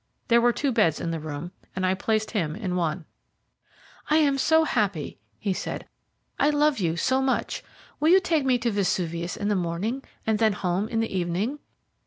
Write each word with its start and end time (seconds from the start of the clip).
There 0.29 0.41
were 0.41 0.51
two 0.51 0.71
beds 0.71 0.99
in 0.99 1.11
the 1.11 1.19
room, 1.19 1.51
and 1.75 1.85
I 1.85 1.93
placed 1.93 2.31
him 2.31 2.55
in 2.55 2.75
one. 2.75 3.05
"I 4.09 4.17
am 4.17 4.39
so 4.39 4.63
happy," 4.63 5.19
he 5.37 5.53
said, 5.53 5.87
"I 6.39 6.49
love 6.49 6.79
you 6.79 6.97
so 6.97 7.21
much. 7.21 7.63
Will 7.99 8.09
you 8.09 8.19
take 8.19 8.43
me 8.43 8.57
to 8.57 8.71
Vesuvius 8.71 9.37
in 9.37 9.47
the 9.47 9.55
morning, 9.55 10.03
and 10.25 10.39
then 10.39 10.53
home 10.53 10.87
in 10.89 11.01
the 11.01 11.15
evening?" 11.15 11.59